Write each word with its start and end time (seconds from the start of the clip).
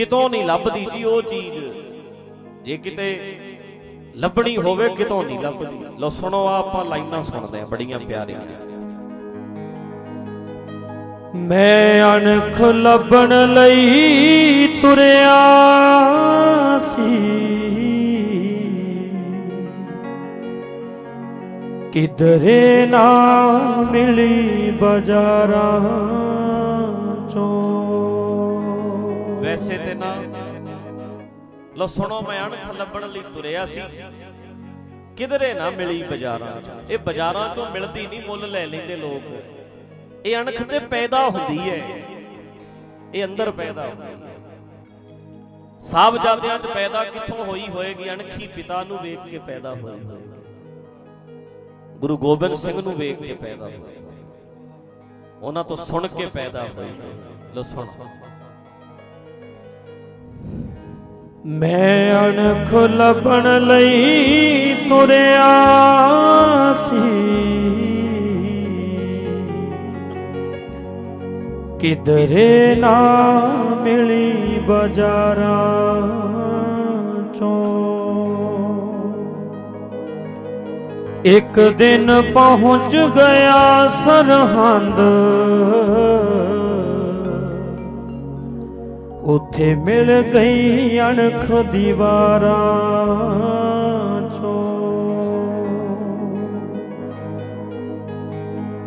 ਕਿਤੋਂ 0.00 0.30
ਨਹੀਂ 0.30 0.44
ਲੱਭਦੀ 0.44 0.86
ਜੀ 0.92 1.04
ਉਹ 1.04 1.22
ਚੀਜ਼? 1.22 1.54
ਜੇ 2.64 2.76
ਕਿਤੇ 2.76 3.36
ਲੱਭਣੀ 4.16 4.56
ਹੋਵੇ, 4.56 4.88
ਕਿਤੋਂ 4.88 5.24
ਨਹੀਂ 5.24 5.38
ਲੱਭਦੀ? 5.38 5.84
ਲੋ 5.98 6.08
ਸੁਣੋ 6.08 6.46
ਆ 6.46 6.58
ਆਪਾਂ 6.58 6.84
ਲਾਈਨਾਂ 6.84 7.22
ਸੁਣਦੇ 7.22 7.60
ਆ 7.60 7.64
ਬੜੀਆਂ 7.64 7.98
ਪਿਆਰੀਆਂ। 7.98 8.40
ਮੈਂ 11.36 12.16
ਅਣਖ 12.16 12.60
ਲੱਭਣ 12.60 13.54
ਲਈ 13.54 14.66
ਤੁਰਿਆ 14.82 15.38
ਸੀ। 16.78 17.36
ਕਿਧਰੇ 21.92 22.86
ਨਾ 22.86 23.22
ਮਿਲੀ 23.92 24.70
ਬਾਜ਼ਾਰਾਂ 24.70 25.80
ਚੋਂ। 27.28 27.89
ਲੋ 31.80 31.86
ਸੁਣੋ, 31.86 32.22
ਮੈਂ 32.22 32.46
ਅਣਖ 32.46 32.70
ਲੱਭਣ 32.78 33.08
ਲਈ 33.08 33.20
ਤੁਰਿਆ 33.34 33.66
ਸੀ। 33.66 33.80
ਕਿਧਰੇ 35.16 35.54
ਨਾ 35.54 35.70
ਮਿਲੀ 35.70 36.02
ਬਾਜ਼ਾਰਾਂ 36.02 36.60
'ਚ। 36.62 36.90
ਇਹ 36.90 36.98
ਬਾਜ਼ਾਰਾਂ 36.98 37.48
'ਚੋਂ 37.52 37.70
ਮਿਲਦੀ 37.70 38.06
ਨਹੀਂ, 38.06 38.20
ਮੁੱਲ 38.26 38.50
ਲੈ 38.50 38.66
ਲੈਂਦੇ 38.66 38.96
ਲੋਕ। 38.96 39.22
ਇਹ 40.26 40.36
ਅਣਖ 40.36 40.62
ਤੇ 40.62 40.78
ਪੈਦਾ 40.78 41.30
ਹੁੰਦੀ 41.30 41.70
ਹੈ। 41.70 41.80
ਇਹ 43.14 43.24
ਅੰਦਰ 43.24 43.50
ਪੈਦਾ 43.50 43.86
ਹੁੰਦੀ 43.86 44.22
ਹੈ। 44.22 44.36
ਸਾਹਿਬਜ਼ਾਦਿਆਂ 45.84 46.58
'ਚ 46.58 46.66
ਪੈਦਾ 46.66 47.04
ਕਿੱਥੋਂ 47.04 47.44
ਹੋਈ 47.44 47.68
ਹੋਏਗੀ? 47.68 48.10
ਅਣਖੀ 48.10 48.46
ਪਿਤਾ 48.46 48.84
ਨੂੰ 48.84 48.98
ਵੇਖ 49.02 49.24
ਕੇ 49.30 49.38
ਪੈਦਾ 49.38 49.74
ਹੋਈ 49.74 50.00
ਹੋਏਗੀ। 50.00 50.32
ਗੁਰੂ 51.98 52.18
ਗੋਬਿੰਦ 52.18 52.54
ਸਿੰਘ 52.54 52.82
ਨੂੰ 52.82 52.94
ਵੇਖ 52.94 53.18
ਕੇ 53.18 53.34
ਪੈਦਾ 53.34 53.64
ਹੋਈ 53.64 53.96
ਉਹਨਾਂ 55.42 55.64
ਤੋਂ 55.64 55.76
ਸੁਣ 55.76 56.06
ਕੇ 56.06 56.26
ਪੈਦਾ 56.26 56.68
ਹੋਈ 56.76 56.92
ਲੋ 57.54 57.62
ਸੁਣ। 57.62 57.86
ਮੈਂ 61.46 62.28
ਅਣਖ 62.28 62.74
ਲੱਭਣ 62.74 63.60
ਲਈ 63.66 64.74
ਤੁਰਿਆ 64.88 65.48
ਸੀ। 66.74 67.30
ਕਿਧਰੇ 71.80 72.74
ਨਾ 72.78 72.98
ਮਿਲੀ 73.82 74.58
ਬਾਜ਼ਾਰਾਂ 74.68 76.04
ਚੋਂ। 77.34 77.80
ਇੱਕ 81.24 81.60
ਦਿਨ 81.60 82.22
ਪਹੁੰਚ 82.34 82.96
ਗਿਆ 82.96 83.88
ਸਰਹੰਦ। 83.88 85.00
ਉਥੇ 89.30 89.74
ਮਿਲ 89.74 90.22
ਗਈ 90.22 91.00
ਅਣਖ 91.00 91.52
ਦੀਵਾਰਾਂ 91.72 92.48
ਚੋਂ। 94.30 94.80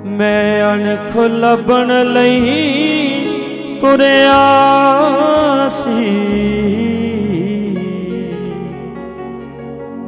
ਮੈਂ 0.05 0.73
ਅਣਖ 0.73 1.17
ਲੱਭਣ 1.17 2.13
ਲਈ 2.13 2.41
ਤੁਰਿਆ 3.81 4.43
ਸੀ। 5.69 6.19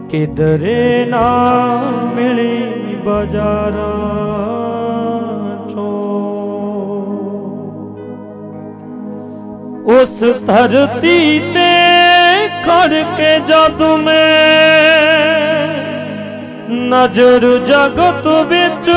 ਕਿਧਰੇ 0.10 1.06
ਨਾ 1.06 1.30
ਮਿਲੀ 2.16 2.64
ਬਾਜ਼ਾਰਾਂ। 3.06 4.65
ਉਸ 9.86 10.20
ਧਰਤੀ 10.48 11.40
ਤੇ 11.54 12.48
ਖੜ 12.66 12.94
ਕੇ 13.18 13.40
ਜਦ 13.40 13.82
ਮੈਂ 13.82 15.68
ਨਜ਼ਰ 16.70 17.46
ਜਗਤ 17.68 18.28
ਵਿੱਚ 18.28 18.90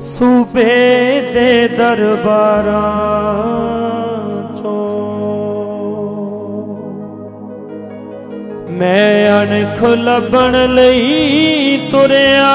ਸੂਬੇ 0.00 1.30
ਦੇ 1.34 1.68
ਦਰਬਾਰਾਂ 1.68 4.01
ਮੈਂ 8.82 9.42
ਅਣਖ 9.42 9.84
ਲੱਭਣ 9.84 10.74
ਲਈ 10.74 11.88
ਤੁਰਿਆ 11.92 12.52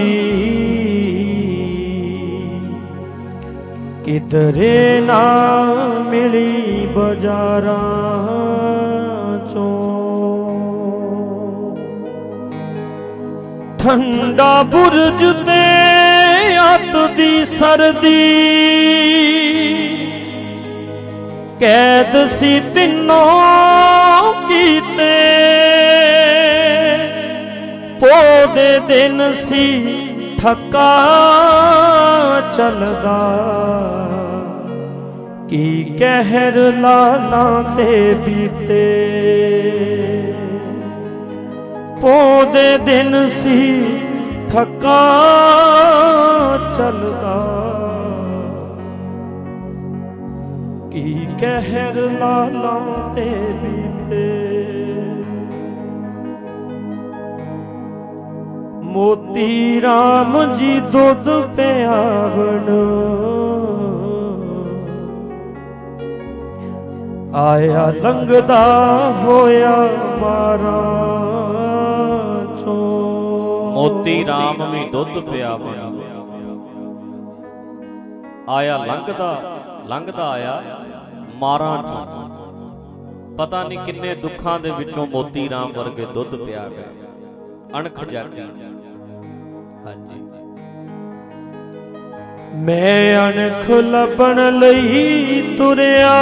ਕਿਧਰੇ 4.06 5.04
ਨਾ 5.06 5.22
ਮਿਲੀ 6.10 6.79
ਬਾਜ਼ਾਰਾਂ 6.96 7.88
ਚੋਂ 9.48 9.90
ਠੰਡਾ 13.80 14.64
ਬੁਰਜ 14.64 15.24
ਤੇ 15.46 15.62
ਅੱਤ 16.76 17.12
ਦੀ 17.12 17.46
ਸਰਦੀ। 17.46 18.26
ਕੈਦ 21.60 22.26
ਸੀ 22.26 22.60
ਤਿੰਨੋਂ 22.74 24.34
ਕੀਤੇ। 24.48 25.16
ਪੋਦੇ 28.00 28.80
ਦਿਨ 28.80 29.32
ਸੀ 29.34 29.66
ਠੱਕਾ 30.42 30.92
ਚੱਲਦਾ। 32.58 33.20
ਕੀ 35.50 35.84
ਕਹਿਰ 36.00 36.74
ਲਾਲਾਂ 36.80 37.78
ਤੇ 37.78 38.14
ਬੀਤੇ? 38.14 39.14
ਪੋਦੇ 42.02 42.78
ਦਿਨ 42.78 43.28
ਸੀ 43.30 43.84
ਥੱਕਾ 44.50 45.02
ਚੱਲਦਾ। 46.78 47.38
ਕੀ 50.92 51.28
ਕਹਿਰ 51.40 52.12
ਲਾਲਾਂ 52.20 53.16
ਤੇ 53.16 53.30
ਬੀਤੇ? 53.64 54.50
ਮੋਤੀ 58.84 59.82
RAM 59.82 60.56
ਜੀ 60.56 60.80
ਦੁੱਧ 60.80 61.56
ਪਿਆਵਣ। 61.56 62.90
ਆਇਆ 67.36 67.92
ਲੰਗਦਾ 67.92 68.64
ਹੋਇਆ 69.24 69.76
ਮਾਰਾ 70.20 70.82
ਚੋਂ। 72.60 73.72
ਮੋਤੀ 73.72 74.26
RAM 74.26 74.64
ਵੀ 74.64 74.90
ਦੁੱਧ 74.90 75.20
ਪਿਆਵੇ। 75.20 75.80
ਆਇਆ 78.50 78.78
ਲੰਘਦਾ 78.78 79.58
ਲੰਘਦਾ 79.88 80.30
ਆਇਆ 80.30 80.64
ਮਾਰਾਂ 81.36 81.84
ਚੋਂ। 81.84 82.30
ਪਤਾ 83.36 83.64
ਨਹੀਂ 83.64 83.80
ਕਿੰਨੇ 83.80 84.16
ਦੁੱਖਾਂ 84.16 84.60
ਦੇ 84.60 84.72
ਵਿੱਚੋਂ 84.72 85.08
ਮੋਤੀ 85.08 85.50
RAM 85.50 85.78
ਵਰਗੇ 85.78 86.06
ਦੁੱਧ 86.06 86.36
ਪਿਆ 86.36 86.70
ਗਿਆ। 86.70 86.88
ਅਣਖ 87.80 88.06
ਜਾਗੀ। 88.06 88.42
ਹਾਂਜੀ। 89.86 90.39
ਮੈਂ 92.56 93.30
ਅਣਖ 93.30 93.70
ਲੱਭਣ 93.70 94.60
ਲਈ 94.60 95.42
ਤੁਰਿਆ 95.58 96.16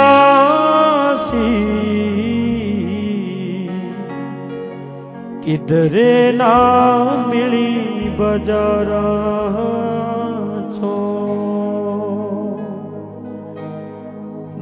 ਸੀ। 1.14 1.52
ਕਿਧਰੇ 5.42 6.32
ਨਾ 6.32 6.54
ਮਿਲੀ 7.28 7.80
ਬਾਜ਼ਾਰਾਂ 8.18 9.52
ਚੋਂ। 10.72 11.18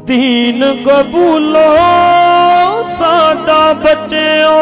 ਦੀਨ 0.06 0.64
ਕਬੂਲੋ 0.86 1.76
ਸਾਡਾ 2.82 3.72
ਬੱਚਿਓ। 3.72 4.56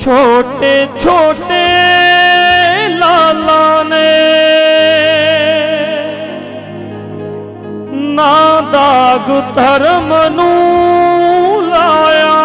ਛੋਟੇ 0.00 0.74
ਛੋਟੇ 1.00 1.64
ਲਾਲਾਂ 2.98 3.84
ਨੇ 3.84 4.10
ਨਾ 8.14 8.60
ਦਾਗ 8.72 9.28
ਧਰਮ 9.56 10.14
ਨੂੰ 10.34 11.68
ਲਾਇਆ। 11.68 12.38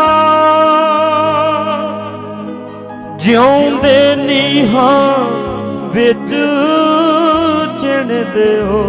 ਜਿਉਂਦੇ 3.18 4.16
ਨੀਹਾਂ 4.16 5.16
ਵਿੱਚ 5.94 6.36
ਚਿਣਦੇ 7.81 8.51
ਹੋ 8.62 8.84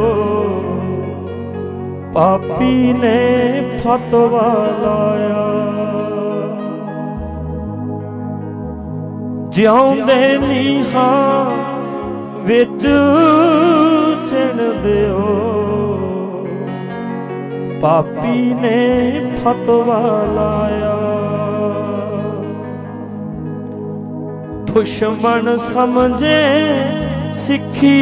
ਪਾਪੀ 2.15 2.93
ਨੇ 2.93 3.21
ਫਤਵਾ 3.79 4.49
ਲਾਇਆ। 4.83 5.47
ਜਿਉਂਦੇ 9.57 10.39
ਨੀਹਾਂ 10.39 11.45
ਵਿੱਚ 12.41 12.83
ਚਿਣਦੇ 14.31 15.09
ਹੋ 15.09 16.47
ਪਾਪੀ 17.83 18.55
ਨੇ 18.55 18.81
ਫਤਵਾ 19.37 20.01
ਲਾਇਆ। 20.35 20.97
ਦੁਸ਼ਮਣ 24.67 25.57
ਸਮਝੇ 25.57 26.43
ਸਿੱਖੀ 27.33 27.99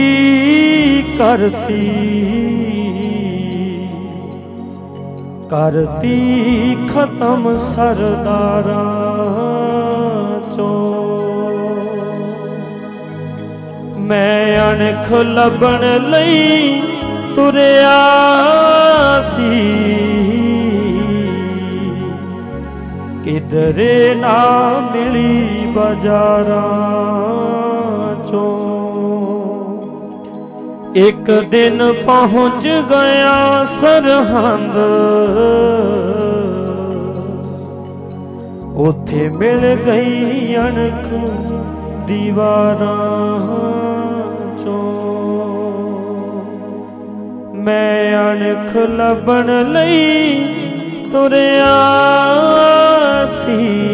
ਕਰਤੀ। 1.19 1.91
ਕਰਤੀ 5.51 6.19
ਖਤਮ 6.95 7.57
ਸਰਦਾਰਾਂ 7.57 9.04
ਮੈਂ 14.05 14.71
ਅਣਖ 14.71 15.13
ਲੱਭਣ 15.13 16.11
ਲਈ 16.11 16.83
ਤੁਰਿਆ 17.37 18.01
ਸੀ। 19.21 19.71
ਕਿਧਰੇ 23.25 24.15
ਨਾ 24.15 24.39
ਮਿਲੀ 24.93 25.67
ਬਾਜ਼ਾਰਾਂ 25.67 26.55
ਚੋਂ। 28.27 28.65
ਇੱਕ 30.95 31.31
ਦਿਨ 31.51 31.93
ਪਹੁੰਚ 32.07 32.67
ਗਿਆ 32.67 33.65
ਸਰਹੰਦ। 33.65 34.77
ਉਥੇ 38.77 39.29
ਮਿਲ 39.29 39.77
ਗਈ 39.87 40.57
ਅਣਖ 40.57 41.09
ਦੀਵਾਰਾਂ। 42.07 43.74
ਮੈਂ 48.55 48.65
ਅਣਖ 48.65 48.77
ਲੱਭਣ 48.77 49.73
ਲਈ 49.73 50.45
ਤੁਰਿਆ 51.13 51.75
ਸੀ। 53.27 53.85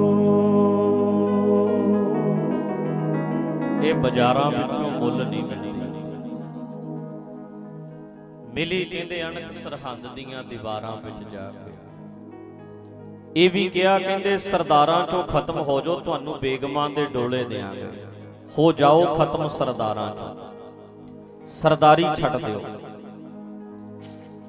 ਇਹ 3.83 3.95
ਬਾਜ਼ਾਰਾਂ 3.95 4.50
ਵਿੱਚੋਂ 4.50 4.91
ਮੁੱਲ 4.91 5.26
ਨਹੀਂ 5.29 5.45
ਮਿਲਦੀ। 5.45 5.64
ਮਿਲੀ 8.55 8.85
ਕਹਿੰਦੇ 8.85 9.23
ਅਣਖ 9.23 9.53
ਸਰਹੰਦ 9.53 10.14
ਦੀਆਂ 10.14 10.45
ਦੀਵਾਰਾਂ 10.45 10.97
ਵਿੱਚ 11.05 11.29
ਜਾ 11.33 11.50
ਕੇ। 11.50 11.94
ਇਹ 13.37 13.50
ਵੀ 13.50 13.69
ਕਿਹਾ, 13.71 13.99
ਕਹਿੰਦੇ 13.99 14.37
ਸਰਦਾਰਾਂ 14.38 15.07
ਚੋਂ 15.07 15.23
ਖਤਮ 15.23 15.57
ਹੋ 15.59 15.81
ਜਾਓ, 15.81 16.00
ਤੁਹਾਨੂੰ 16.00 16.38
ਬੇਗਮਾਂ 16.41 16.88
ਦੇ 16.91 17.07
ਡੋਲੇ 17.07 17.43
ਦੇਾਂਗੇ 17.45 17.87
ਹੋ 18.59 18.71
ਜਾਓ 18.73 19.14
ਖਤਮ 19.14 19.47
ਸਰਦਾਰਾਂ 19.49 20.11
ਚੋਂ। 20.17 20.35
ਸਰਦਾਰੀ 21.53 22.05
ਛੱਡ 22.17 22.37
ਦਿਓ। 22.37 22.61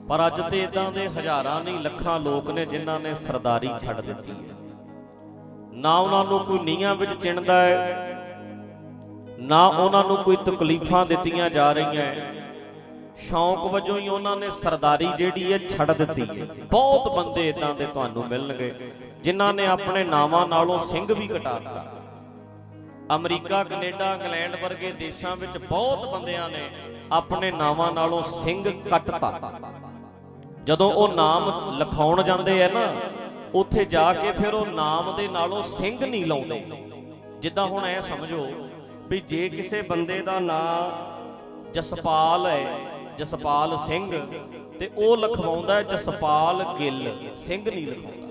ਪਰ 0.10 0.26
ਅੱਜ 0.28 0.42
ਤੇ 0.52 0.62
ਇਦਾਂ 0.64 0.92
ਦੇ 0.92 1.08
ਹਜ਼ਾਰਾਂ 1.10 1.64
ਨਹੀਂ, 1.64 1.80
ਲੱਖਾਂ 1.80 2.20
ਲੋਕ 2.20 2.50
ਨੇ 2.52 2.66
ਜਿਨ੍ਹਾਂ 2.66 3.00
ਨੇ 3.00 3.14
ਸਰਦਾਰੀ 3.16 3.70
ਛੱਡ 3.82 4.02
ਦਿੱਤੀ 4.02 4.32
ਹੈ। 4.32 4.56
ਨਾ 5.76 5.98
ਉਹਨਾਂ 5.98 6.24
ਨੂੰ 6.26 6.40
ਕੋਈ 6.40 6.60
ਨੀਹਾਂ 6.60 6.96
ਵਿੱਚ 6.96 7.12
ਚਿਣਦਾ 7.24 7.62
ਹੈ, 7.62 7.78
ਨਾ 9.40 9.66
ਉਹਨਾਂ 9.68 10.04
ਨੂੰ 10.04 10.18
ਕੋਈ 10.18 10.38
ਤਕਲੀਫਾਂ 10.46 11.06
ਦਿੱਤੀਆਂ 11.06 11.50
ਜਾ 11.50 11.72
ਰਹੀਆਂ 11.72 12.14
ਸ਼ੌਂਕ 13.18 13.60
ਵਜੋਂ 13.74 13.98
ਹੀ 14.00 14.08
ਉਹਨਾਂ 14.08 14.36
ਨੇ 14.36 14.50
ਸਰਦਾਰੀ 14.52 15.08
ਜਿਹੜੀ 15.18 15.52
ਹੈ 15.54 15.58
ਛੱਡ 15.68 15.92
ਦਿੱਤੀ 15.92 16.22
ਹੈ। 16.30 16.46
ਬਹੁਤ 16.72 17.08
ਬੰਦੇ 17.08 17.48
ਇਦਾਂ 17.50 17.74
ਦੇ 17.76 17.86
ਤੁਹਾਨੂੰ 17.86 18.28
ਮਿਲਣਗੇ, 18.28 18.74
ਜਿਨ੍ਹਾਂ 19.24 19.54
ਨੇ 19.54 19.66
ਆਪਣੇ 19.66 20.04
ਨਾਵਾਂ 20.04 20.48
ਨਾਲੋਂ 20.48 20.80
ਸਿੰਘ 20.80 21.14
ਵੀ 21.14 21.28
ਕਟਾ 21.28 21.60
ਦਿੱਤਾ। 21.60 21.86
ਅਮਰੀਕਾ, 23.16 23.64
ਕੈਨੇਡਾ, 23.64 24.14
ਇੰਗਲੈਂਡ 24.14 24.56
ਵਰਗੇ 24.64 24.92
ਦੇਸ਼ਾਂ 24.92 25.36
ਵਿੱਚ 25.36 25.58
ਬਹੁਤ 25.58 26.08
ਬੰਦਿਆਂ 26.10 26.50
ਨੇ 26.50 26.64
ਆਪਣੇ 27.12 27.52
ਨਾਵਾਂ 27.52 27.92
ਨਾਲੋਂ 27.92 28.22
ਸਿੰਘ 28.24 28.64
ਕੱਟਤਾ। 28.90 29.52
ਜਦੋਂ 30.64 30.92
ਉਹ 30.94 31.14
ਨਾਮ 31.14 31.78
ਲਿਖਾਉਣ 31.78 32.24
ਜਾਂਦੇ 32.24 32.64
ਆ 32.64 32.70
ਨਾ, 32.70 32.94
ਉੱਥੇ 33.56 33.86
ਜਾ 33.86 34.14
ਕੇ 34.14 34.32
ਫਿਰ 34.32 34.54
ਉਹ 34.54 34.66
ਨਾਮ 34.66 35.16
ਦੇ 35.18 35.28
ਨਾਲੋਂ 35.28 35.62
ਸਿੰਘ 35.64 36.06
ਨਹੀਂ 36.06 36.26
ਲਾਉਂਦੇ। 36.26 36.66
ਜਿੱਦਾਂ 37.40 37.68
ਹੁਣ 37.68 37.86
ਐ 37.86 38.00
ਸਮਝੋ 38.02 38.48
ਵੀ 39.10 39.20
ਜੇ 39.20 39.48
ਕਿਸੇ 39.50 39.82
ਬੰਦੇ 39.82 40.20
ਦਾ 40.22 40.40
ਨਾਮ 40.40 41.72
ਜਸਪਾਲ 41.72 42.46
ਹੈ 42.48 42.66
ਜਸਪਾਲ 43.18 43.78
ਸਿੰਘ 43.78 44.12
ਤੇ 44.80 44.90
ਉਹ 44.98 45.18
ਲਿਖਵਾਉਂਦਾ 45.18 45.76
ਹੈ 45.76 45.84
ਜਸਪਾਲ 45.84 46.66
ਗਿੱਲ। 46.80 47.14
ਸਿੰਘ 47.36 47.72
ਨਹੀਂ 47.72 47.88
ਲਿਖਾਉਂਦਾ। 47.88 48.26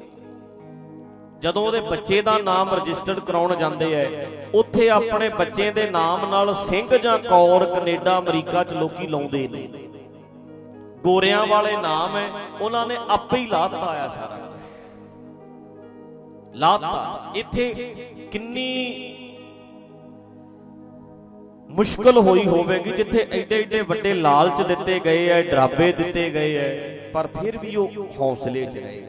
ਜਦੋਂ 1.40 1.66
ਉਹਦੇ 1.66 1.80
ਬੱਚੇ 1.80 2.22
ਦਾ 2.22 2.38
ਨਾਮ 2.38 2.70
ਰਜਿਸਟਰਡ 2.70 3.18
ਕਰਾਉਣ 3.18 3.56
ਜਾਂਦੇ 3.56 3.94
ਐ 3.94 4.26
ਉੱਥੇ 4.54 4.90
ਆਪਣੇ 4.90 5.28
ਬੱਚੇ 5.28 5.70
ਦੇ 5.70 5.90
ਨਾਮ 5.90 6.30
ਨਾਲ 6.30 6.54
ਸਿੰਘ 6.54 6.96
ਜਾਂ 6.96 7.18
ਕੌਰ 7.18 7.64
ਕੈਨੇਡਾ, 7.64 8.18
ਅਮਰੀਕਾ 8.18 8.64
'ਚ 8.64 8.72
ਲੋਕੀ 8.72 9.06
ਲਾਉਂਦੇ 9.06 9.48
ਨੇ। 9.48 9.68
ਗੋਰਿਆਂ 11.02 11.46
ਵਾਲੇ 11.46 11.76
ਨਾਮ 11.76 12.16
ਐ 12.16 12.28
ਉਹਨਾਂ 12.60 12.86
ਨੇ 12.86 12.96
ਆਪੇ 13.08 13.36
ਹੀ 13.36 13.46
ਲਾਤਾ 13.46 13.76
ਆ 13.76 14.08
ਸਾਰਾ 14.08 14.36
ਕੁਛ। 14.36 14.50
ਲਾਤਾ। 16.54 17.32
ਇੱਥੇ 17.34 17.94
ਕਿੰਨੀ 18.32 19.16
ਮੁਸ਼ਕਲ 21.70 22.18
ਹੋਈ 22.18 22.46
ਹੋਵੇਗੀ 22.46 22.90
ਜਿੱਥੇ 22.90 23.26
ਐਡੇ 23.32 23.58
ਐਡੇ 23.58 23.80
ਵੱਡੇ 23.80 24.14
ਲਾਲਚ 24.14 24.66
ਦਿੱਤੇ 24.68 25.00
ਗਏ 25.04 25.28
ਐ 25.28 25.42
ਡਰਾਬੇ 25.42 25.92
ਦਿੱਤੇ 25.92 26.30
ਗਏ 26.30 26.56
ਐ। 26.56 26.98
ਪਰ 27.12 27.26
ਫਿਰ 27.26 27.58
ਵੀ 27.58 27.76
ਉਹ 27.76 27.90
ਹੌਸਲੇ 28.20 28.64
'ਚ 28.66 28.76
ਰਹੇ। 28.76 29.02